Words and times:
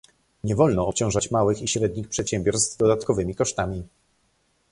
Nie 0.43 0.55
wolno 0.55 0.87
obciążać 0.87 1.31
małych 1.31 1.61
i 1.61 1.67
średnich 1.67 2.07
przedsiębiorstw 2.09 2.77
dodatkowymi 2.77 3.35
kosztami 3.35 3.83